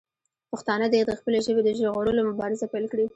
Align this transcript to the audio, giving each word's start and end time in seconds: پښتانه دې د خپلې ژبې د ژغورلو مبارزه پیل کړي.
پښتانه 0.51 0.87
دې 0.93 1.01
د 1.05 1.11
خپلې 1.19 1.39
ژبې 1.45 1.61
د 1.65 1.69
ژغورلو 1.79 2.21
مبارزه 2.29 2.65
پیل 2.73 2.85
کړي. 2.91 3.05